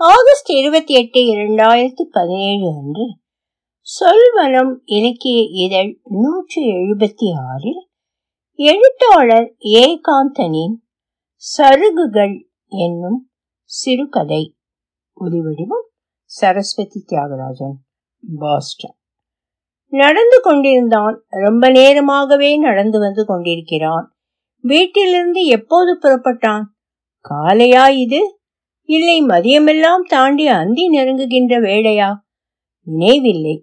August 0.00 0.50
இருபத்தி 0.50 0.94
எட்டு 0.94 1.20
இரண்டாயிரத்தி 1.20 2.02
பதினேழு 2.10 2.72
அன்று 2.76 3.16
சொல்வனம் 3.86 4.80
இலக்கிய 4.84 5.66
இதழ் 5.66 5.98
நூற்றி 6.04 6.66
எழுபத்தி 6.66 7.32
ஆறில் 7.50 7.88
எழுத்தாளர் 8.52 9.54
ஏகாந்தனின் 9.58 10.74
சருகுகள் 11.34 12.44
என்னும் 12.66 13.30
சிறுகதை 13.64 14.56
ஒலிவடிவம் 15.20 15.88
சரஸ்வதி 16.24 17.04
தியாகராஜன் 17.08 17.76
பாஸ்டன். 18.38 18.96
நடந்து 19.86 20.40
கொண்டிருந்தான். 20.40 21.24
ரொம்ப 21.28 21.68
நேரமாகவே 21.68 22.58
நடந்து 22.58 22.98
வந்து 22.98 23.26
கொண்டிருக்கிறான். 23.26 24.16
வீட்டிலிருந்து 24.60 25.44
எப்போது 25.44 25.98
புறப்பட்டான்? 25.98 26.62
காலையா 27.28 27.88
இது? 27.88 28.37
இல்லை 28.88 29.16
மதியமெல்லாம் 29.22 30.02
தாண்டி 30.08 30.46
அந்தி 30.46 30.84
நெருங்குகின்ற 30.90 31.54
வேளையா? 31.62 32.08
நினைவில்லை. 32.86 33.54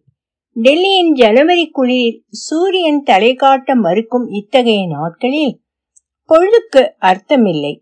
டெல்லியின் 0.56 1.12
ஜனவரி 1.12 1.66
குளிரில் 1.70 2.20
சூரியன் 2.30 3.02
தலை 3.04 3.34
காட்ட 3.34 3.76
மறுக்கும் 3.76 4.28
இத்தகைய 4.30 4.88
நாட்களில் 4.88 5.56
பொழுதுக்கு 6.30 6.84
அர்த்தமில்லை. 7.02 7.74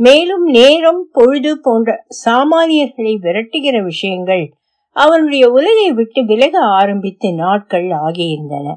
மேலும் 0.00 0.44
நேரம் 0.44 1.08
பொழுது 1.12 1.52
போன்ற 1.60 2.06
சாமானியர்களை 2.24 3.14
விரட்டுகிற 3.24 3.84
விஷயங்கள் 3.84 4.44
அவனுடைய 4.96 5.44
உலகை 5.50 5.92
விட்டு 5.92 6.24
விலக 6.24 6.58
ஆரம்பித்து 6.58 7.34
நாட்கள் 7.34 7.88
ஆகியிருந்தன. 8.02 8.74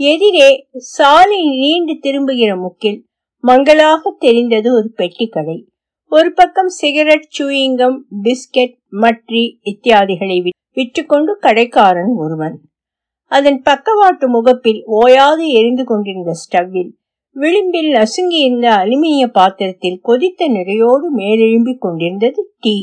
எதிரே 0.00 0.50
சாலை 0.90 1.42
நீண்டு 1.44 1.96
திரும்புகிற 2.00 2.56
முக்கில் 2.56 3.00
மங்களாக 3.44 4.16
தெரிந்தது 4.18 4.68
ஒரு 4.74 4.90
பெட்டி 4.96 5.26
கடை 5.26 5.58
ஒரு 6.12 6.32
பக்கம் 6.32 6.68
சிகரெட் 6.68 7.26
சூயிங்கம் 7.38 7.98
பிஸ்கெட் 8.22 8.74
மட்ரி 8.90 9.42
இத்தியாதிகளை 9.64 10.48
விற்றுக்கொண்டு 10.72 11.36
கடைக்காரன் 11.40 12.14
ஒருவன். 12.16 12.56
அதன் 13.30 13.62
பக்கவாட்டு 13.62 14.28
முகப்பில் 14.28 14.82
ஓயாது 14.84 15.48
எரிந்து 15.48 15.84
கொண்டிருந்த 15.84 16.32
ஸ்டவ்வில் 16.40 16.90
விளிம்பில் 17.36 17.90
நசுங்கி 17.90 18.38
இருந்த 18.40 18.70
அலுமினிய 18.70 19.26
பாத்திரத்தில் 19.26 20.00
கொதித்த 20.04 20.48
நிறையோடு 20.48 21.06
மேலெழும்பிக் 21.16 21.78
கொண்டிருந்தது 21.78 22.52
டீ. 22.60 22.76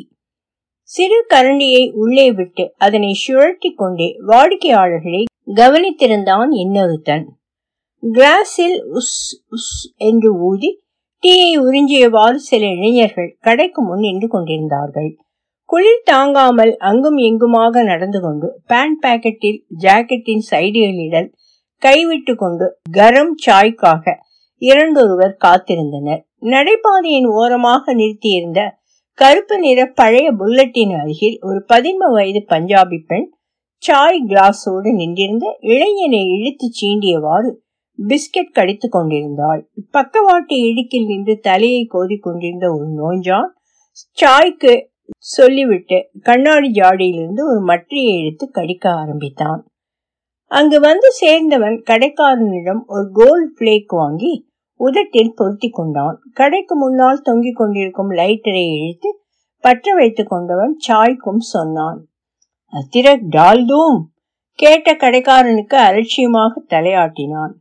சிறு 0.81 1.25
கரண்டியை 1.29 1.91
உள்ளே 1.93 2.31
விட்டு 2.31 2.73
அதனை 2.77 3.13
சுழட்டி 3.27 3.73
கொண்டே 3.75 4.09
வாடிக்கையாளர்களை 4.27 5.23
கவனித்திருந்தான் 5.55 6.51
இன்னொருத்தன். 6.63 7.25
கிளாஸில் 8.03 8.79
உஸ் 8.93 9.17
உஸ் 9.55 9.77
என்று 9.97 10.31
ஊதி 10.39 10.71
டீயை 11.27 11.53
உறிஞ்சியவாறு 11.61 12.37
சில 12.41 12.63
இளைஞர்கள் 12.67 13.27
கடைக்கு 13.41 13.79
முன் 13.81 13.99
நின்று 13.99 14.27
கொண்டிருந்தார்கள். 14.27 15.09
குளிர் 15.69 16.05
தாங்காமல் 16.05 16.71
அங்கும் 16.79 17.17
இங்குமாக 17.17 17.83
நடந்து 17.83 18.19
கொண்டு 18.21 18.47
பேண்ட் 18.67 18.99
பாக்கெட்டில் 19.05 19.57
ஜாக்கெட்டின் 19.83 20.43
சைடுகளிடல் 20.51 21.27
கைவிட்டு 21.81 22.35
கொண்டு 22.35 22.67
கரம் 22.91 23.33
சாய்க்காக 23.45 24.15
இரண்டொருவர் 24.61 25.35
காத்திருந்தனர். 25.45 26.21
நடைபாதையின் 26.45 27.29
ஓரமாக 27.33 27.93
நிறுத்தியிருந்த 27.93 28.61
கருப்பு 29.17 29.57
நிற 29.57 29.89
பழைய 29.93 30.31
புல்லட்டின் 30.31 30.95
அருகில் 31.01 31.37
ஒரு 31.41 31.59
பதின்ம 31.69 32.11
வயது 32.11 32.43
பஞ்சாபி 32.49 33.01
பெண் 33.05 33.29
சாய் 33.83 34.25
கிளாஸோடு 34.27 34.91
நின்றிருந்த 34.93 35.57
இளைஞனை 35.73 36.25
இழுத்து 36.35 36.69
சீண்டியவாறு 36.71 37.51
பிஸ்கெட் 37.99 38.51
கடித்துக் 38.51 38.91
கொண்டிருந்தாள். 38.91 39.61
பக்கவாட்டு 39.91 40.55
இடுக்கில் 40.69 41.05
நின்று 41.05 41.35
தலையை 41.39 41.85
கோதி 41.85 42.17
கொண்டிருந்த 42.17 42.67
ஒரு 42.71 42.87
நோஞ்சான் 42.99 43.49
சாய்க்கு 44.17 44.73
சொல்லிவிட்டு 45.25 45.97
கண்ணாடி 46.21 46.69
ஜாடியிலிருந்து 46.71 47.43
ஒரு 47.51 47.61
மற்றியை 47.65 48.11
எடுத்து 48.19 48.45
கடிக்க 48.51 48.85
ஆரம்பித்தான். 48.91 49.61
அங்கு 50.51 50.77
வந்து 50.79 51.07
சேர்ந்தவன் 51.21 51.77
கடைக்காரனிடம் 51.89 52.81
ஒரு 52.87 53.05
கோல்ட் 53.13 53.53
பிளேக் 53.55 53.93
வாங்கி 53.93 54.33
உதட்டில் 54.79 55.35
பொருத்தி 55.35 55.69
கொண்டான். 55.69 56.17
கடைக்கு 56.33 56.75
முன்னால் 56.75 57.21
தொங்கிக் 57.21 57.55
கொண்டிருக்கும் 57.55 58.11
லைட்டரை 58.11 58.65
இழுத்து 58.77 59.09
பற்ற 59.63 59.93
வைத்துக் 59.95 60.29
கொண்டவன் 60.29 60.73
சாய்க்கும் 60.87 61.43
சொன்னான் 61.53 61.99
அத்திரக் 62.73 63.25
டால்தூம்! 63.35 63.99
கேட்ட 64.59 64.93
கடைக்காரனுக்கு 64.93 65.77
அலட்சியமாக 65.87 66.61
தலையாட்டினான். 66.69 67.53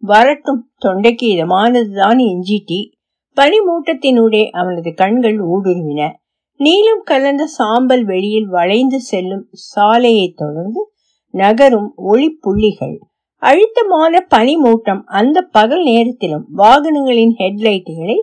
வரட்டும் 0.00 0.70
தொண்டைக்கு 0.84 1.22
இதமானதுதான் 1.22 2.18
இஞ்சி 2.18 2.62
டீ 2.66 2.90
பனிமூட்டத்தினூடே 3.36 4.50
அவனது 4.50 4.94
கண்கள் 4.94 5.38
ஊடுருவின. 5.38 6.10
நீலம் 6.56 7.02
கலந்த 7.04 7.46
சாம்பல் 7.46 8.04
வெளியில் 8.04 8.48
வளைந்து 8.48 9.00
செல்லும் 9.00 9.46
சாலையை 9.50 10.32
தொடர்ந்து 10.36 10.90
நகரும் 11.30 11.92
ஒளிப்புள்ளிகள். 11.96 12.96
அழுத்தமான 13.42 14.26
பனிமூட்டம் 14.30 15.02
அந்த 15.04 15.40
பகல் 15.40 15.82
நேரத்திலும் 15.82 16.46
வாகனங்களின் 16.56 17.34
ஹெட்லைட்டுகளை 17.38 18.16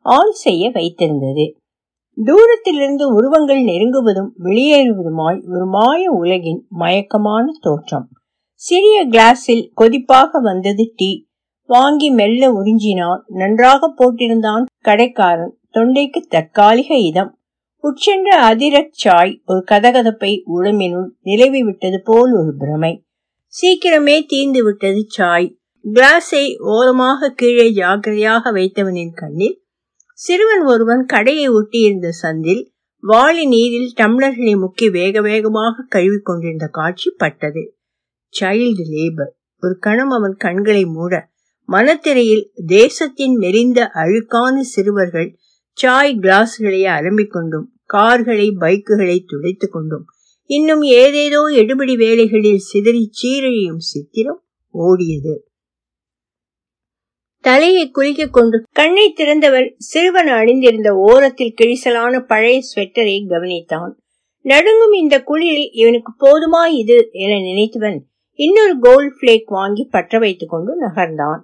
ஆன் 0.00 0.32
செய்ய 0.32 0.70
வைத்திருந்தது. 0.70 1.44
தூரத்திலிருந்து 2.24 3.14
உருவங்கள் 3.14 3.62
நெருங்குவதும் 3.62 4.30
வெளியேறுவதுமாய் 4.38 5.48
ஒரு 5.48 5.66
மாய 5.66 6.10
உலகின் 6.10 6.66
மயக்கமான 6.70 7.44
தோற்றம். 7.60 8.08
சிறிய 8.56 9.08
கிளாஸில் 9.08 9.70
கொதிப்பாக 9.76 10.30
வந்தது 10.42 10.92
டீ. 10.96 11.26
வாங்கி 11.68 12.10
மெல்ல 12.10 12.52
உறிஞ்சினான். 12.52 13.22
நன்றாக 13.26 13.94
போட்டிருந்தான் 13.98 14.64
கடைக்காரன். 14.78 15.58
தொண்டைக்கு 15.74 16.20
தற்காலிக 16.28 16.96
இதம். 16.96 17.38
உட்சென்ற 17.84 18.30
அதிரச் 18.50 18.88
சாய் 18.90 19.42
ஒரு 19.46 19.64
கதகதப்பை 19.70 20.42
உடம்பினுள் 20.54 21.08
நிலவி 21.20 21.62
விட்டது 21.62 22.00
போல் 22.04 22.32
ஒரு 22.32 22.54
பிரமை. 22.58 23.04
சீக்கிரமே 23.54 24.24
தீர்ந்து 24.26 24.64
விட்டது 24.64 25.04
சாய். 25.08 25.58
கிளாஸை 25.92 26.44
ஓரமாக 26.58 27.28
கீழே 27.30 27.72
ஜாக்கிரதையாக 27.72 28.52
வைத்தவனின் 28.52 29.14
கண்ணில் 29.14 29.62
சிறுவன் 30.18 30.64
ஒருவன் 30.64 31.04
கடையை 31.04 31.48
ஒட்டியிருந்த 31.48 32.08
சந்தில் 32.22 32.62
வாளி 33.02 33.46
நீரில் 33.46 33.92
டம்ளர்களை 33.96 34.54
முக்கி 34.56 34.90
வேக 34.90 35.20
வேகமாக 35.20 35.84
கழுவி 35.88 36.20
கொண்டிருந்த 36.22 36.66
காட்சி 36.66 37.10
பட்டது. 37.16 37.76
சைல்டு 38.40 38.84
லேபர் 38.90 39.32
ஒரு 39.60 39.76
கணம் 39.78 40.08
அவன் 40.08 40.34
கண்களை 40.38 40.84
மூட. 40.84 41.32
மனத்திரையில் 41.68 42.50
தேசத்தின் 42.66 43.36
மெலிந்த 43.36 43.90
அழுக்கான 43.94 44.60
சிறுவர்கள் 44.60 45.38
சாய் 45.72 46.18
கிளாஸ்களை 46.18 46.82
அலம்பிக் 46.88 47.30
கொண்டும் 47.30 47.72
கார்களை 47.84 48.56
பைக்குகளை 48.60 49.24
துடைத்துக் 49.26 49.72
கொண்டும். 49.72 50.04
இன்னும் 50.44 50.82
ஏதேதோ 50.82 51.48
எடுபடி 51.48 51.96
வேலைகளில் 51.96 52.58
சிதறி 52.58 53.10
சீரழியும் 53.22 53.76
சித்திரம் 53.76 54.44
ஓடியது. 54.74 55.36
தலையை 57.40 57.90
குலுக்கிக் 57.90 58.30
கொண்டு 58.30 58.62
கண்ணை 58.72 59.14
திறந்தவன் 59.16 59.74
சிறுவன் 59.76 60.26
அணிந்திருந்த 60.26 60.94
ஓரத்தில் 60.94 61.54
கிழிசலான 61.62 62.20
பழைய 62.20 62.60
ஸ்வெட்டரை 62.74 63.16
கவனித்தான். 63.28 63.92
நடுங்கும் 64.40 64.92
இந்த 64.92 65.22
குளிரில் 65.26 65.70
இவனுக்கு 65.72 66.12
போதுமா 66.20 66.66
இது 66.66 67.08
என 67.12 67.38
நினைத்தவன் 67.38 68.12
இன்னொரு 68.36 68.78
கோல்ட் 68.80 69.18
பிளேக் 69.20 69.50
வாங்கி 69.50 69.84
பற்ற 69.84 70.18
வைத்துக் 70.18 70.48
கொண்டு 70.48 70.88
நகர்ந்தான். 70.88 71.40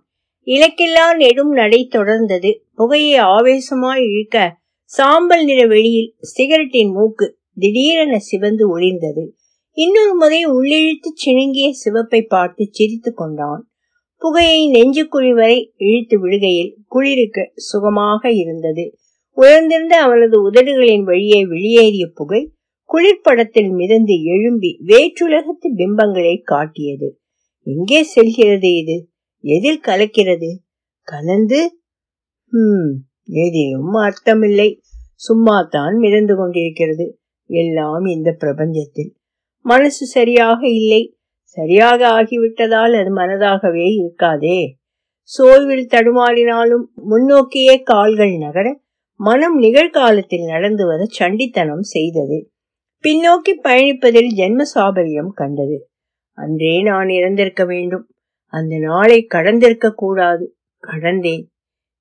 இலக்கில்லா 0.47 1.17
நெடும் 1.17 1.51
நடை 1.51 1.89
தொடர்ந்தது. 1.93 2.51
புகையை 2.75 3.21
ஆவேசமாய் 3.21 4.11
இழுக்க 4.11 4.57
சாம்பல் 4.85 5.45
நிற 5.45 5.67
வெளியில் 5.67 6.15
சிகரெட்டின் 6.39 6.93
மூக்கு 6.93 7.39
திடீரென 7.55 8.19
சிவந்து 8.19 8.79
ஒளிர்ந்தது. 8.79 9.29
இன்னொரு 9.73 10.15
முறை 10.15 10.47
உள்ளிழுத்து 10.47 11.13
சிணுங்கிய 11.27 11.71
சிவப்பை 11.85 12.27
பார்த்து 12.29 12.69
சிரித்து 12.71 13.15
கொண்டான். 13.15 13.71
புகையை 14.17 14.71
நெஞ்சுக்குழி 14.71 15.35
வரை 15.35 15.73
இழுத்து 15.77 16.27
விடுகையில் 16.27 16.75
குளிருக்கு 16.87 17.53
சுகமாக 17.55 18.33
இருந்தது. 18.33 18.97
உயர்ந்திருந்த 19.31 19.97
அவனது 19.97 20.51
உதடுகளின் 20.51 21.03
வழியே 21.03 21.47
வெளியேறிய 21.47 22.07
புகை 22.15 22.51
குளிர்படத்தில் 22.91 23.71
மிதந்து 23.71 24.23
எழும்பி 24.23 24.79
வேற்றுலகத்து 24.87 25.69
பிம்பங்களை 25.77 26.41
காட்டியது. 26.43 27.09
எங்கே 27.67 28.03
செல்கிறது 28.03 28.77
இது? 28.77 28.97
எதில் 29.45 29.81
கலக்கிறது? 29.81 30.51
கலந்து 31.09 31.61
ஹம் 32.53 32.91
எதிலும் 33.25 33.95
அர்த்தமில்லை. 33.95 34.81
சும்மா 35.15 35.63
தான் 35.71 35.97
மிதந்து 35.97 36.37
கொண்டிருக்கிறது. 36.37 37.07
எல்லாம் 37.47 38.05
இந்த 38.05 38.37
பிரபஞ்சத்தில். 38.39 39.11
மனசு 39.59 40.07
சரியாக 40.07 40.69
இல்லை. 40.69 41.03
சரியாக 41.43 42.09
ஆகிவிட்டதால் 42.09 42.95
அது 42.95 43.11
மனதாகவே 43.17 43.89
இருக்காதே. 43.97 44.61
சோய்வில் 45.23 45.91
தடுமாறினாலும் 45.91 46.85
முன்னோக்கியே 47.11 47.83
கால்கள் 47.83 48.37
நகர 48.37 48.81
மனம் 49.21 49.59
நிகழ்காலத்தில் 49.59 50.45
நடந்து 50.45 50.87
வர 50.87 51.07
சண்டித்தனம் 51.19 51.87
செய்தது. 51.89 52.53
பின்னோக்கி 53.09 53.53
பயணிப்பதில் 53.63 54.27
ஜென்ம 54.37 54.63
சாபல்யம் 54.75 55.33
கண்டது. 55.33 55.89
அன்றே 56.33 56.83
நான் 56.83 57.07
இறந்திருக்க 57.07 57.67
வேண்டும். 57.67 58.09
அந்த 58.47 58.79
நாளை 58.79 59.27
கடந்திருக்க 59.35 59.91
கூடாது. 59.91 60.57
கடந்தேன். 60.83 61.47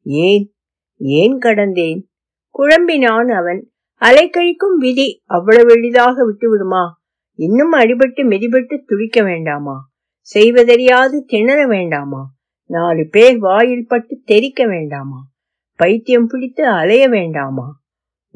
ஏன்? 0.03 0.53
ஏன் 0.97 1.37
கடந்தேன்? 1.37 2.03
குழம்பினான் 2.49 3.29
அவன். 3.29 3.71
அலைக்கழிக்கும் 3.99 4.77
விதி 4.77 5.21
அவ்வளவு 5.25 5.73
எளிதாக 5.73 6.31
விட்டுவிடுமா? 6.31 6.89
இன்னும் 7.33 7.73
அடிபட்டு 7.73 8.23
மிதிபட்டு 8.23 8.83
துடிக்க 8.85 9.23
வேண்டாமா? 9.23 9.89
செய்வதறியாது 10.21 11.23
திணற 11.27 11.67
வேண்டாமா? 11.67 12.33
நாலு 12.65 13.07
பேர் 13.11 13.37
வாயில் 13.37 13.87
பட்டு 13.87 14.21
தெரிக்க 14.25 14.65
வேண்டாமா? 14.65 15.27
பைத்தியம் 15.75 16.27
பிடித்து 16.27 16.67
அலைய 16.67 17.07
வேண்டாமா? 17.07 17.78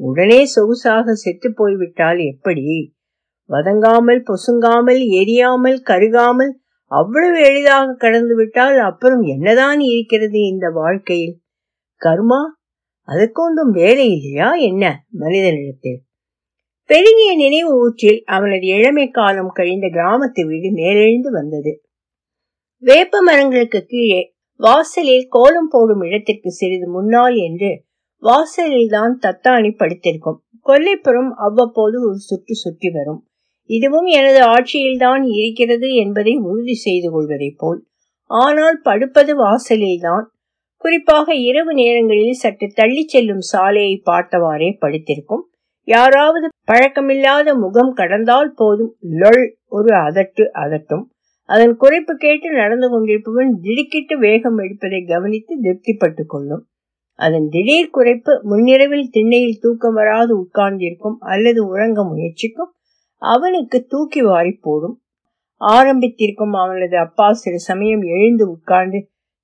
உடனே 0.00 0.40
சொகுசாக 0.54 1.12
செத்து 1.12 1.48
போய்விட்டால் 1.52 2.18
எப்படி? 2.18 2.66
வதங்காமல் 3.50 4.20
பொசுங்காமல் 4.22 5.02
எரியாமல் 5.12 5.78
கருகாமல் 5.82 6.52
அவ்வளவு 6.90 7.38
எளிதாக 7.44 7.94
கடந்து 7.94 8.34
விட்டால் 8.34 8.78
அப்புறம் 8.78 9.22
என்னதான் 9.22 9.80
இருக்கிறது 9.80 10.38
இந்த 10.46 10.66
வாழ்க்கையில்? 10.70 11.36
கர்மா 12.00 12.40
அதுக்கொன்றும் 13.08 13.72
வேலை 13.72 14.06
இல்லையா 14.10 14.48
என்ன 14.60 14.84
மனிதனிடத்தில்? 15.18 15.98
பெருகிய 16.90 17.30
நினைவு 17.36 17.70
ஊற்றில் 17.78 18.20
அவனது 18.26 18.66
இளமை 18.66 19.06
காலம் 19.10 19.52
கழிந்த 19.52 19.86
கிராமத்து 19.88 20.42
வீடு 20.46 20.68
மேலெழுந்து 20.72 21.30
வந்தது. 21.30 21.72
வேப்ப 22.82 23.20
மரங்களுக்கு 23.22 23.80
கீழே 23.86 24.20
வாசலில் 24.60 25.26
கோலம் 25.28 25.70
போடும் 25.70 26.00
இடத்திற்கு 26.00 26.50
சிறிது 26.50 26.88
முன்னால் 26.88 27.36
என்று 27.36 27.70
வாசலில் 28.24 28.88
தான் 28.88 29.14
தத்தாணி 29.26 29.70
படுத்திருக்கும். 29.76 30.38
கொல்லைப்புறம் 30.66 31.30
அவ்வப்போது 31.46 31.96
ஒரு 32.06 32.18
சுற்று 32.18 32.54
சுற்றி 32.54 32.90
வரும். 32.90 33.20
இதுவும் 33.70 34.06
எனது 34.18 34.40
ஆட்சியில்தான் 34.46 35.22
இருக்கிறது 35.32 35.88
என்பதை 35.94 36.34
உறுதி 36.42 36.74
செய்து 36.74 37.10
கொள்வதை 37.10 37.50
போல். 37.56 37.80
ஆனால் 38.30 38.78
படுப்பது 38.82 39.32
வாசலில்தான். 39.36 40.24
குறிப்பாக 40.76 41.34
இரவு 41.34 41.72
நேரங்களில் 41.74 42.32
சற்று 42.32 42.66
தள்ளி 42.74 43.02
செல்லும் 43.06 43.44
சாலையை 43.52 44.02
பார்த்தவாறே 44.10 44.70
படுத்திருக்கும். 44.78 45.44
யாராவது 45.88 46.46
பழக்கமில்லாத 46.72 47.48
முகம் 47.58 47.92
கடந்தால் 47.92 48.52
போதும். 48.56 48.92
லொள் 49.20 49.44
ஒரு 49.68 49.90
அதட்டு 50.06 50.44
அதட்டும். 50.64 51.04
அதன் 51.48 51.74
குறைப்பு 51.80 52.12
கேட்டு 52.16 52.50
நடந்து 52.52 52.88
கொண்டிருப்பவன் 52.88 53.50
திடுக்கிட்டு 53.62 54.18
வேகம் 54.18 54.58
எடுப்பதை 54.58 55.00
கவனித்து 55.04 55.54
திருப்திப்பட்டுக் 55.62 56.32
கொள்ளும். 56.34 56.62
அதன் 57.18 57.46
திடீர் 57.48 57.94
குறைப்பு 57.96 58.32
முன்னிரவில் 58.42 59.10
திண்ணையில் 59.10 59.60
தூக்கம் 59.60 59.94
வராது 59.94 60.32
உட்கார்ந்திருக்கும் 60.38 61.18
அல்லது 61.32 61.60
உறங்க 61.66 62.00
முயற்சிக்கும். 62.04 62.70
அவனுக்கு 63.22 63.78
தூக்கி 63.86 64.20
வாரி 64.20 64.52
போடும். 64.60 64.96
ஆரம்பித்திருக்கும் 65.60 66.54
அவனது 66.54 66.96
அப்பா 66.98 67.26
சில 67.34 67.56
சமயம் 67.66 68.02
எழுந்து 68.14 68.44
உட்கார்ந்து 68.50 68.98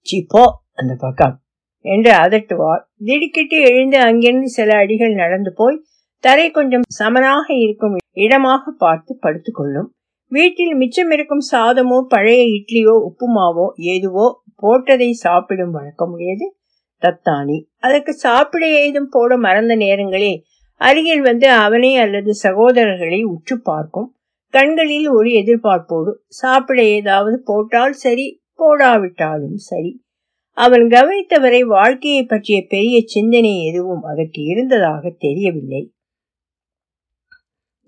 சிப்போ 0.06 0.42
அந்த 0.74 0.92
பக்கம் 0.94 1.36
என்று 1.84 2.12
அதட்டுவார். 2.14 2.82
திடுக்கிட்டு 3.04 3.56
எழுந்து 3.70 3.98
அங்கிருந்து 3.98 4.48
சில 4.48 4.70
அடிகள் 4.76 5.14
நடந்து 5.14 5.50
போய் 5.52 5.78
தரை 6.24 6.46
கொஞ்சம் 6.50 6.86
சமனாக 6.98 7.46
இருக்கும் 7.56 7.96
இடமாக 8.16 8.72
பார்த்து 8.78 9.12
படுத்துக்கொள்ளும் 9.22 9.88
வீட்டில் 10.32 10.74
மிச்சம் 10.74 11.10
இருக்கும் 11.10 11.44
சாதமோ 11.52 11.98
பழைய 12.08 12.42
இட்லியோ 12.56 12.94
உப்புமாவோ 13.08 13.66
ஏதுவோ 13.92 14.26
போட்டதை 14.62 15.10
சாப்பிடும் 15.24 15.70
வழக்கம் 15.70 16.12
உடையது. 16.12 16.46
தத்தானி 17.02 17.58
அதற்கு 17.78 18.12
சாப்பிட 18.14 18.64
ஏதும் 18.66 19.10
போட 19.10 19.36
மறந்த 19.36 19.74
நேரங்களில் 19.74 20.40
அருகில் 20.80 21.20
வந்து 21.20 21.48
அவனை 21.50 21.96
அல்லது 21.96 22.30
சகோதரர்களை 22.42 23.22
உற்று 23.24 23.56
பார்க்கும். 23.62 24.08
கண்களில் 24.54 25.08
ஒரு 25.08 25.30
எதிர்பார்ப்போடு 25.30 26.12
சாப்பிட 26.26 26.82
ஏதாவது 26.82 27.42
போட்டால் 27.44 27.92
சரி 27.92 28.42
போடாவிட்டாலும் 28.58 29.58
சரி. 29.68 29.92
அவன் 30.56 30.84
கவனித்தவரை 30.86 31.60
வாழ்க்கையை 31.60 32.22
பற்றிய 32.24 32.64
பெரிய 32.68 32.96
சிந்தனை 33.04 33.52
எதுவும் 33.66 34.02
அதற்கு 34.02 34.42
இருந்ததாக 34.42 35.12
தெரியவில்லை. 35.18 35.82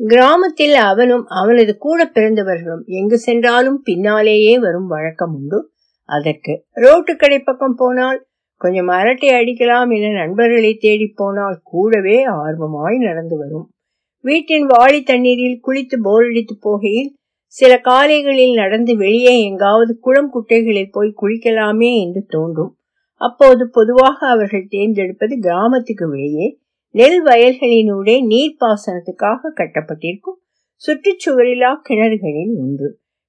கிராமத்தில் 0.00 0.74
அவனும் 0.74 1.24
அவனது 1.40 1.72
கூட 1.78 2.10
பிறந்தவர்களும் 2.14 2.84
எங்கு 2.98 3.18
சென்றாலும் 3.18 3.80
பின்னாலேயே 3.82 4.58
வரும் 4.58 4.86
வழக்கம் 4.86 5.34
உண்டு. 5.34 5.58
அதற்கு 6.08 6.54
ரோட்டு 6.70 7.16
கடை 7.16 7.38
பக்கம் 7.38 7.76
போனால் 7.76 8.18
கொஞ்சம் 8.62 8.90
அரட்டை 8.96 9.28
அடிக்கலாம் 9.30 9.90
என 9.96 10.12
நண்பர்களை 10.18 10.72
தேடி 10.84 11.06
போனால் 11.20 11.58
கூடவே 11.62 12.18
ஆர்வமாய் 12.42 12.98
நடந்து 12.98 13.36
வரும். 13.36 13.66
வீட்டின் 14.24 14.66
வாளி 14.66 15.00
தண்ணீரில் 15.02 15.62
குளித்து 15.66 15.96
போரடித்து 16.02 16.54
போகையில் 16.66 17.10
சில 17.54 17.72
காலைகளில் 17.80 18.54
நடந்து 18.54 18.92
வெளியே 18.96 19.34
எங்காவது 19.44 19.92
குளம் 20.00 20.30
குட்டைகளில் 20.34 20.92
போய் 20.92 21.18
குளிக்கலாமே 21.22 21.90
என்று 22.04 22.22
தோன்றும். 22.28 22.72
அப்போது 23.20 23.64
பொதுவாக 23.70 24.18
அவர்கள் 24.26 24.70
தேர்ந்தெடுப்பது 24.70 25.34
கிராமத்துக்கு 25.38 26.06
வெளியே 26.08 26.46
நெல் 26.94 27.20
வயல்களினூடே 27.26 28.16
நீர்ப்பாசனத்துக்காக 28.30 29.52
கட்டப்பட்டிருக்கும் 29.60 30.38
சுற்றுச்சுவரிலா 30.82 31.70
கிணறுகளில் 31.88 32.54
ஒன்று. 32.62 32.88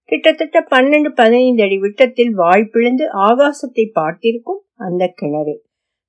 கிட்டத்தட்ட 0.10 0.58
பன்னெண்டு 0.72 1.10
பதினைந்து 1.16 1.64
அடி 1.64 1.78
விட்டத்தில் 1.78 2.34
வாய்ப்பிழந்து 2.38 3.06
ஆகாசத்தை 3.28 3.86
பார்த்திருக்கும் 3.94 4.62
அந்த 4.88 5.04
கிணறு. 5.16 5.56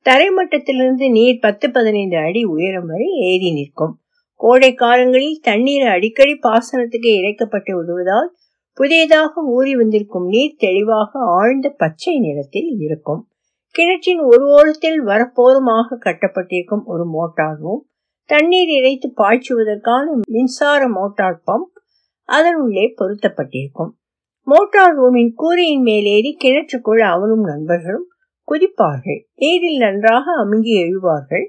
தரைமட்டத்திலிருந்து 0.07 1.07
நீர் 1.11 1.39
பத்து 1.41 1.67
பதினைந்து 1.71 2.17
அடி 2.17 2.43
உயரம் 2.45 2.87
வரை 2.87 3.09
ஏறி 3.21 3.51
நிற்கும். 3.53 3.95
கோடை 4.41 4.75
காலங்களில் 4.75 5.39
தண்ணீர் 5.43 5.87
அடிக்கடி 5.87 6.35
பாசனத்துக்கு 6.43 7.11
இறைக்கப்பட்டு 7.21 7.73
விடுவதால் 7.77 8.31
புதியதாக 8.79 9.43
ஊறி 9.47 9.73
வந்திருக்கும் 9.77 10.27
நீர் 10.27 10.57
தெளிவாக 10.59 11.11
ஆழ்ந்த 11.39 11.69
பச்சை 11.77 12.15
நிறத்தில் 12.19 12.71
இருக்கும். 12.79 13.23
கிணற்றின் 13.75 14.21
ஒரு 14.21 14.45
ஓரத்தில் 14.47 15.01
வரப்போருமாக 15.07 15.99
கட்டப்பட்டிருக்கும் 15.99 16.85
ஒரு 16.85 17.05
மோட்டார் 17.07 17.59
ரூம் 17.59 17.83
தண்ணீர் 18.31 18.73
இறைத்து 18.79 19.09
பாய்ச்சுவதற்கான 19.17 20.05
மின்சார 20.31 20.89
மோட்டார் 20.89 21.39
பம்ப் 21.47 21.75
அதன் 22.29 22.55
உள்ளே 22.55 22.85
பொருத்தப்பட்டிருக்கும். 22.99 23.93
மோட்டார் 24.47 24.95
ரூமின் 24.99 25.33
கூரையின் 25.35 25.83
மேலேறி 25.83 26.31
கிணற்றுக்குள் 26.45 27.03
அவனும் 27.15 27.45
நண்பர்களும் 27.45 28.09
குதிப்பார்கள். 28.49 29.21
நீரில் 29.35 29.77
நன்றாக 29.77 30.25
அமுங்கி 30.45 30.75
எழுவார்கள். 30.85 31.47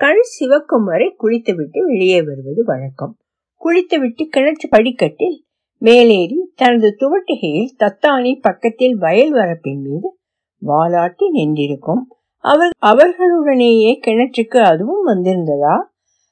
கண் 0.00 0.22
சிவக்கும் 0.22 0.84
வரை 0.84 1.14
குளித்துவிட்டு 1.16 1.86
வெளியே 1.86 2.22
வருவது 2.22 2.64
வழக்கம். 2.64 3.18
குளித்துவிட்டு 3.56 4.28
கிணற்று 4.36 4.66
படிக்கட்டில் 4.70 5.44
மேலேறி 5.78 6.52
தனது 6.54 6.96
துவட்டிகையில் 7.00 7.70
தத்தானி 7.78 8.40
பக்கத்தில் 8.40 8.96
வயல் 8.96 9.32
வரப்பின் 9.34 9.82
மீது 9.82 10.18
வாலாட்டி 10.62 11.26
நின்றிருக்கும். 11.32 12.02
அவர் 12.36 12.72
அவர்களுடனேயே 12.86 13.92
கிணற்றுக்கு 14.06 14.58
அதுவும் 14.62 15.06
வந்திருந்ததா? 15.06 15.76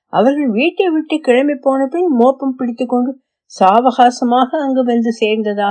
அவர்கள் 0.07 0.49
வீட்டை 0.49 0.89
விட்டு 0.89 1.19
கிளம்பி 1.19 1.55
போன 1.61 1.87
பின் 1.87 2.12
மோப்பம் 2.19 2.57
பிடித்துக்கொண்டு 2.57 3.19
சாவகாசமாக 3.61 4.59
அங்கு 4.61 4.85
வந்து 4.85 5.11
சேர்ந்ததா? 5.21 5.71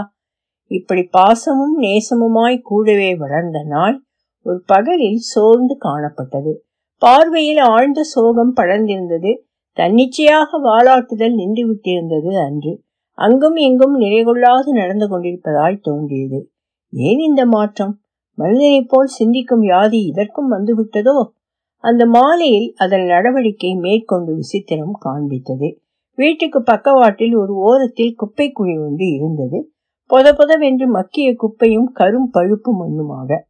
இப்படி 0.71 1.09
பாசமும் 1.17 1.75
நேசமுமாய் 1.79 2.59
கூடவே 2.61 3.15
வளர்ந்த 3.15 3.59
நாள் 3.67 4.07
ஒரு 4.41 4.63
பகலில் 4.65 5.17
சோர்ந்து 5.17 5.77
காணப்பட்டது. 5.83 6.53
பார்வையில் 6.97 7.57
ஆழ்ந்த 7.57 8.03
சோகம் 8.03 8.55
படர்ந்திருந்தது. 8.55 9.37
தன்னிச்சையாக 9.71 10.57
வாலாட்டுதல் 10.63 11.33
நின்று 11.33 11.73
விட்டிருந்தது 11.73 12.45
அன்று. 12.45 12.83
அங்கும் 13.13 13.55
இங்கும் 13.55 13.99
நிறைகொள்ளாது 13.99 14.67
நடந்து 14.67 15.07
கொண்டிருப்பதாய் 15.07 15.81
தோன்றியது. 15.81 16.51
ஏன் 16.91 17.17
இந்த 17.17 17.45
மாற்றம்? 17.45 17.99
மனிதனைப் 18.33 18.85
போல் 18.89 19.05
சிந்திக்கும் 19.05 19.59
வியாதி 19.59 19.99
இதற்கும் 20.05 20.51
வந்துவிட்டதோ? 20.51 21.29
அந்த 21.77 22.05
மாலையில் 22.05 22.73
அதன் 22.77 23.05
நடவடிக்கை 23.05 23.75
மேற்கொண்டு 23.75 24.37
விசித்திரம் 24.37 24.91
காண்பித்தது. 25.05 25.75
வீட்டுக்கு 26.15 26.63
பக்கவாட்டில் 26.63 27.35
ஒரு 27.35 27.55
ஓரத்தில் 27.55 28.15
குப்பை 28.15 28.51
குழி 28.51 28.77
ஒன்று 28.77 29.05
இருந்தது. 29.07 29.71
பொத 30.05 30.33
பொதவென்று 30.33 30.87
மக்கிய 30.87 31.35
குப்பையும் 31.35 31.91
கரும் 31.99 32.29
பழுப்பு 32.31 32.71
மண்ணுமாக. 32.73 33.47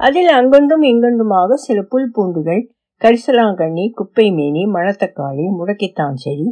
அதில் 0.00 0.30
அங்கொன்றும் 0.30 0.82
இங்கொன்றுமாக 0.82 1.54
சில 1.54 1.82
புல் 1.82 2.10
பூண்டுகள் 2.12 2.62
கரிசலாங்கண்ணி 3.00 3.84
குப்பை 3.90 4.26
மேனி 4.30 4.62
மணத்தக்காளி 4.66 5.44
முடக்கித்தான் 5.58 6.14
செடி 6.14 6.48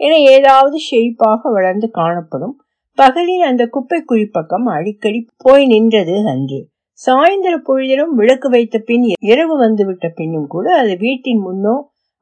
என 0.00 0.16
ஏதாவது 0.16 0.76
செழிப்பாக 0.88 1.40
வளர்ந்து 1.42 1.90
காணப்படும். 1.90 2.56
பகலில் 2.98 3.42
அந்த 3.42 3.66
குப்பை 3.66 4.00
குழி 4.00 4.26
பக்கம் 4.26 4.66
அடிக்கடி 4.66 5.20
போய் 5.36 5.66
நின்றது 5.66 6.16
அன்று. 6.26 6.60
சாயந்தர 6.98 7.54
பொழுதிலும் 7.58 8.12
விளக்கு 8.14 8.48
வைத்த 8.50 8.78
பின் 8.78 9.04
இரவு 9.22 9.56
வந்துவிட்ட 9.58 10.06
பின்னும் 10.14 10.46
கூட 10.46 10.66
அது 10.76 10.96
வீட்டின் 10.96 11.42
முன்னோ 11.46 11.74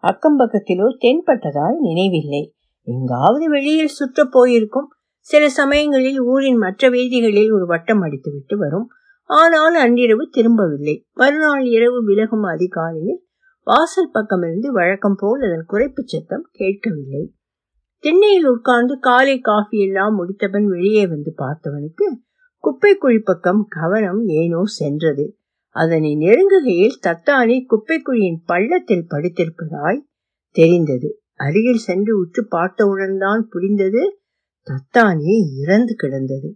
அக்கம் 0.04 0.38
பக்கத்திலோ 0.38 0.86
தென்பட்டதாய் 1.04 1.78
நினைவில்லை. 1.78 2.42
எங்காவது 2.86 3.48
வெளியில் 3.48 3.96
சுற்ற 3.98 4.24
போயிருக்கும். 4.30 4.88
சில 5.26 5.48
சமயங்களில் 5.48 6.20
ஊரின் 6.20 6.56
மற்ற 6.56 6.88
வீதிகளில் 6.88 7.50
ஒரு 7.52 7.66
வட்டம் 7.66 8.02
அடித்துவிட்டு 8.02 8.56
வரும். 8.56 8.86
ஆனால் 9.30 9.74
அன்றிரவு 9.74 10.24
திரும்பவில்லை. 10.30 10.96
மறுநாள் 11.12 11.64
இரவு 11.66 12.04
விலகும் 12.04 12.42
அதிகாலையில் 12.42 13.20
வாசல் 13.66 14.12
பக்கமிருந்து 14.14 14.68
வழக்கம் 14.70 15.16
போல் 15.16 15.42
அதன் 15.42 15.66
குறைப்பு 15.68 16.02
சத்தம் 16.04 16.44
கேட்கவில்லை. 16.52 17.22
திண்ணையில் 18.04 18.48
உட்கார்ந்து 18.48 18.98
காலை 18.98 19.40
காஃபி 19.40 19.78
எல்லாம் 19.78 20.14
முடித்தவன் 20.18 20.66
வெளியே 20.66 21.06
வந்து 21.06 21.34
பார்த்தவனுக்கு 21.36 22.06
குப்பை 22.64 22.92
குழி 22.94 23.18
பக்கம் 23.18 23.66
கவனம் 23.68 24.26
ஏனோ 24.26 24.60
சென்றது. 24.64 25.24
அதனை 25.76 26.10
நெருங்குகையில் 26.16 27.00
தத்தானி 27.02 27.56
குப்பை 27.66 27.98
குழியின் 27.98 28.40
பள்ளத்தில் 28.44 29.08
படுத்திருப்பதாய் 29.10 30.04
தெரிந்தது. 30.56 31.08
அருகில் 31.34 31.84
சென்று 31.84 32.12
உற்று 32.18 32.42
பார்த்தவுடன் 32.48 33.18
தான் 33.18 33.42
புரிந்தது 33.48 34.02
தத்தானே 34.66 35.34
இறந்து 35.56 35.94
கிடந்தது. 35.94 36.48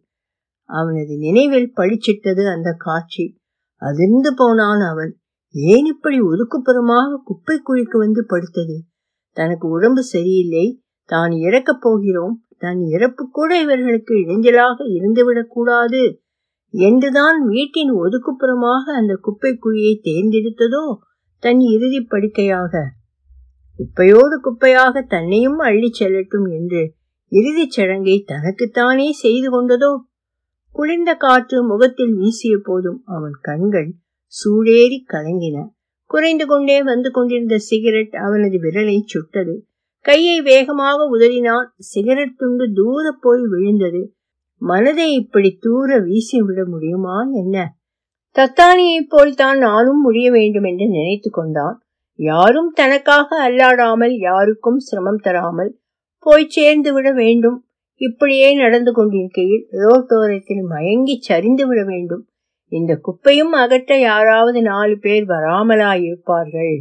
அவனது 0.71 1.17
நினைவில் 1.17 1.73
பழிச்சிட்டது 1.77 2.53
அந்த 2.55 2.75
காட்சி. 2.79 3.39
அதிர்ந்து 3.77 4.35
போனான் 4.37 4.81
அவன். 4.81 5.17
ஏன் 5.53 5.85
இப்படி 5.85 6.19
ஒதுக்குப்புறமாக 6.21 7.17
குப்பை 7.25 7.57
குழிக்கு 7.57 7.99
வந்து 7.99 8.27
படுத்தது? 8.29 8.77
தனக்கு 9.31 9.69
உடம்பு 9.69 10.03
சரியில்லை. 10.03 10.83
தான் 11.05 11.31
இறக்கப் 11.31 11.81
போகிறோம். 11.81 12.45
தன் 12.59 12.81
இறப்பு 12.81 13.29
கூட 13.31 13.61
இவர்களுக்கு 13.61 14.15
இடைஞ்சலாக 14.15 14.79
இருந்துவிடக் 14.79 15.49
கூடாது. 15.49 16.21
என்றுதான் 16.71 17.47
வீட்டின் 17.47 17.93
ஒதுக்குப்புறமாக 17.93 18.83
அந்த 18.97 19.19
குப்பை 19.21 19.59
குழியை 19.63 19.95
தேர்ந்தெடுத்ததோ? 20.05 20.97
தன் 21.39 21.59
இறுதி 21.59 22.01
படுக்கையாக. 22.01 22.83
குப்பையோடு 23.79 24.37
குப்பையாக 24.45 25.07
தன்னையும் 25.07 25.59
அள்ளிச் 25.59 25.97
செல்லட்டும் 26.01 26.51
என்று 26.51 26.95
இறுதிச் 27.29 27.71
சடங்கை 27.71 28.23
தனக்குத்தானே 28.27 29.13
செய்து 29.13 29.51
கொண்டதோ? 29.51 30.10
குளிர்ந்த 30.73 31.15
காற்று 31.15 31.65
முகத்தில் 31.65 32.15
வீசிய 32.15 32.59
போதும் 32.63 33.03
அவன் 33.07 33.37
கண்கள் 33.41 33.91
சூடேறி 34.33 34.99
கலங்கின. 35.09 35.57
குறைந்து 36.07 36.47
கொண்டே 36.47 36.83
வந்து 36.83 37.11
கொண்டிருந்த 37.11 37.59
சிகரெட் 37.59 38.15
அவனது 38.15 38.59
விரலை 38.59 39.01
சுட்டது. 39.05 39.55
கையை 40.05 40.41
வேகமாக 40.41 41.19
உதறினான். 41.19 41.67
சிகரெட் 41.77 42.37
துண்டு 42.37 42.73
தூர 42.73 43.17
போய் 43.21 43.41
விழுந்தது. 43.41 44.03
மனதை 44.63 45.13
இப்படி 45.13 45.57
தூர 45.61 45.99
வீசி 45.99 46.41
விட 46.41 46.65
முடியுமா 46.65 47.29
என்ன? 47.33 47.57
தத்தானியைப் 48.37 49.09
போல் 49.09 49.35
தான் 49.35 49.59
நானும் 49.59 50.01
முடிய 50.01 50.31
வேண்டும் 50.31 50.65
என்று 50.65 50.89
நினைத்து 50.89 51.31
கொண்டான். 51.31 51.83
யாரும் 52.19 52.71
தனக்காக 52.75 53.49
அல்லாடாமல் 53.49 54.15
யாருக்கும் 54.19 54.79
சிரமம் 54.79 55.23
தராமல் 55.23 55.81
போய் 56.19 56.49
சேர்ந்து 56.49 56.93
விட 56.93 57.13
வேண்டும். 57.13 57.59
இப்படியே 58.01 58.55
நடந்து 58.55 58.93
கொண்டிருக்கையில் 58.93 59.65
ரோட்டோரத்தில் 59.73 60.63
மயங்கி 60.69 61.17
சரிந்து 61.21 61.67
விட 61.67 61.85
வேண்டும். 61.85 62.23
இந்த 62.73 62.97
குப்பையும் 62.97 63.53
அகற்ற 63.53 63.99
யாராவது 63.99 64.63
நாலு 64.63 64.99
பேர் 64.99 65.25
வராமலாயிருப்பார்கள். 65.25 66.77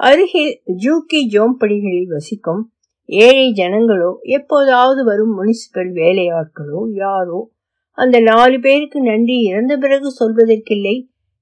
அருகில் 0.00 0.60
ஜூக்கி 0.64 1.20
ஜோம்படிகளில் 1.32 2.08
வசிக்கும் 2.08 2.62
ஏழை 3.08 3.46
ஜனங்களோ 3.52 4.10
எப்போதாவது 4.20 5.04
வரும் 5.04 5.32
முனிசிபல் 5.38 5.90
வேலையாட்களோ 5.92 6.80
யாரோ 6.94 7.40
அந்த 7.98 8.20
நாலு 8.20 8.60
பேருக்கு 8.60 9.00
நன்றி 9.00 9.36
இறந்த 9.42 9.76
பிறகு 9.76 10.08
சொல்வதற்கில்லை. 10.20 10.96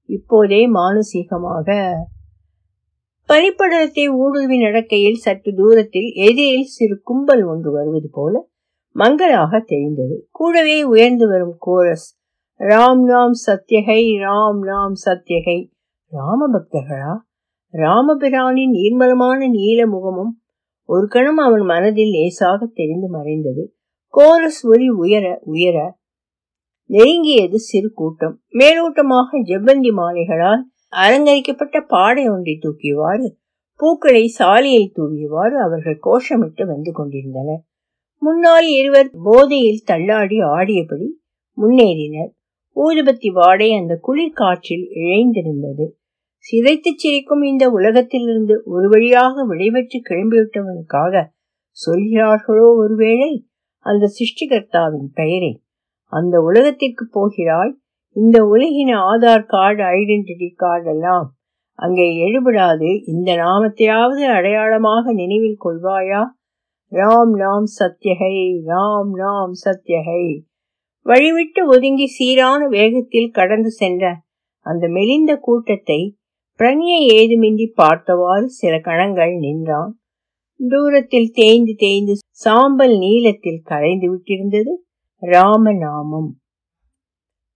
இப்போதே 0.09 0.61
மானசீகமாக. 0.71 1.67
பனிப்படலத்தை 3.29 4.05
ஊடுருவி 4.13 4.57
நடக்கையில் 4.57 5.19
சற்று 5.19 5.51
தூரத்தில் 5.55 6.09
எதிரில் 6.27 6.71
சிறு 6.75 6.95
கும்பல் 7.03 7.43
ஒன்று 7.43 7.71
வருவது 7.71 8.09
போல 8.11 8.49
மங்களாக 8.95 9.59
தெரிந்தது. 9.65 10.27
கூடவே 10.31 10.83
உயர்ந்து 10.83 11.27
வரும் 11.27 11.55
கோரஸ் 11.59 12.07
ராம் 12.59 13.03
நாம் 13.03 13.35
சத்யகை 13.45 14.01
ராம் 14.25 14.61
நாம் 14.61 14.95
சத்யகை 15.05 15.59
ராம 16.11 16.47
பக்தர்களா 16.53 17.13
ராமபிரானின் 17.73 18.71
நீர்மலமான 18.71 19.49
நீல 19.49 19.87
முகமும் 19.87 20.33
ஒரு 20.89 21.07
கணம் 21.07 21.37
அவன் 21.37 21.61
மனதில் 21.61 22.09
லேசாக 22.09 22.65
தெரிந்து 22.73 23.07
மறைந்தது. 23.09 23.63
கோரஸ் 24.13 24.67
ஒலி 24.67 24.87
உயர 24.89 25.25
உயர 25.43 25.77
நெருங்கியது 26.89 27.57
சிறு 27.59 27.89
கூட்டம். 27.93 28.35
மேலோட்டமாக 28.53 29.39
ஜெவ்வந்தி 29.45 29.91
மாலைகளால் 29.91 30.63
அலங்கரிக்கப்பட்ட 30.87 31.79
பாடை 31.81 32.29
ஒன்றை 32.29 32.59
தூக்கியவாறு 32.61 33.27
பூக்களை 33.79 34.27
சாலையை 34.27 34.91
தூவியவாறு 34.95 35.55
அவர்கள் 35.65 35.99
கோஷமிட்டு 36.03 36.65
வந்து 36.65 36.91
கொண்டிருந்தனர். 36.91 37.63
முன்னால் 38.23 38.67
இருவர் 38.67 39.09
போதையில் 39.23 39.81
தள்ளாடி 39.85 40.37
ஆடியபடி 40.39 41.07
முன்னேறினர். 41.57 42.31
ஊதுபத்தி 42.75 43.31
வாடை 43.31 43.73
அந்த 43.73 43.97
குளிர் 44.01 44.33
காற்றில் 44.33 44.85
இழைந்திருந்தது. 44.93 45.85
சிதைத்துச் 46.45 47.01
சிரிக்கும் 47.01 47.41
இந்த 47.41 47.69
உலகத்திலிருந்து 47.69 48.61
ஒரு 48.65 48.89
வழியாக 48.89 49.45
விடைபெற்று 49.45 49.99
கிளம்பிவிட்டவனுக்காக 50.09 51.23
சொல்கிறார்களோ 51.77 52.67
ஒருவேளை? 52.75 53.47
அந்த 53.85 54.07
சிருஷ்டிகர்த்தாவின் 54.07 55.09
பெயரை. 55.13 55.63
அந்த 56.05 56.41
உலகத்திற்கு 56.41 57.07
போகிறாய். 57.11 57.73
இந்த 58.15 58.45
உலகின் 58.45 58.93
ஆதார் 58.95 59.45
கார்டு 59.45 59.83
ஐடென்டிட்டி 59.83 60.49
கார்டு 60.55 60.89
எல்லாம் 60.89 61.27
அங்கே 61.79 62.07
எழுபடாது. 62.25 62.89
இந்த 63.05 63.31
நாமத்தையாவது 63.33 64.23
அடையாளமாக 64.27 65.13
நினைவில் 65.13 65.57
கொள்வாயா? 65.65 66.21
ராம் 66.91 67.33
நாம் 67.35 67.67
சத்யகை 67.79 68.35
ராம் 68.65 69.11
நாம் 69.13 69.53
சத்யகை 69.65 70.23
வழிவிட்டு 71.05 71.61
ஒதுங்கி 71.65 72.07
சீரான 72.07 72.67
வேகத்தில் 72.67 73.31
கடந்து 73.31 73.69
சென்ற 73.71 74.21
அந்த 74.65 74.87
மெலிந்த 74.87 75.37
கூட்டத்தை 75.37 76.17
பிரணிய 76.59 76.95
ஏதுமின்றி 77.13 77.71
பார்த்தவாறு 77.73 78.49
சில 78.49 78.79
கணங்கள் 78.79 79.33
நின்றான். 79.35 79.93
தூரத்தில் 80.69 81.31
தேய்ந்து 81.31 81.73
தேய்ந்து 81.77 82.13
சாம்பல் 82.29 82.97
நீளத்தில் 82.97 83.61
கரைந்து 83.63 84.07
விட்டிருந்தது 84.15 84.73
ராமநாமம். 85.21 86.31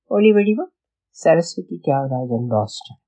ஒளிவடிவம் 0.10 0.74
சரஸ்வதி 1.10 1.80
தியாகராஜன் 1.84 2.48
பாஸ்டன். 2.48 3.02